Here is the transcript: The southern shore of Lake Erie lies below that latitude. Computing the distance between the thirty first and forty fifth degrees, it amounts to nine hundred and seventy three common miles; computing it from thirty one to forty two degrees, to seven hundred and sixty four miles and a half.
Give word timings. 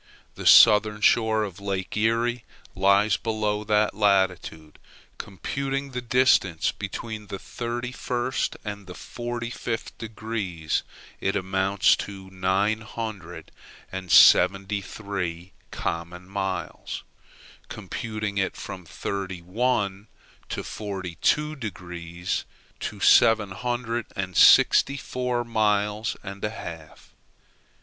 The 0.33 0.47
southern 0.47 1.01
shore 1.01 1.43
of 1.43 1.59
Lake 1.59 1.95
Erie 1.95 2.43
lies 2.73 3.17
below 3.17 3.63
that 3.65 3.93
latitude. 3.93 4.79
Computing 5.19 5.91
the 5.91 6.01
distance 6.01 6.71
between 6.71 7.27
the 7.27 7.37
thirty 7.37 7.91
first 7.91 8.57
and 8.65 8.87
forty 8.97 9.51
fifth 9.51 9.95
degrees, 9.99 10.81
it 11.19 11.35
amounts 11.35 11.95
to 11.97 12.31
nine 12.31 12.81
hundred 12.81 13.51
and 13.91 14.11
seventy 14.11 14.81
three 14.81 15.51
common 15.69 16.27
miles; 16.27 17.03
computing 17.69 18.39
it 18.39 18.55
from 18.57 18.85
thirty 18.87 19.43
one 19.43 20.07
to 20.49 20.63
forty 20.63 21.19
two 21.21 21.55
degrees, 21.55 22.43
to 22.79 22.99
seven 22.99 23.51
hundred 23.51 24.07
and 24.15 24.35
sixty 24.35 24.97
four 24.97 25.43
miles 25.43 26.17
and 26.23 26.43
a 26.43 26.49
half. 26.49 27.13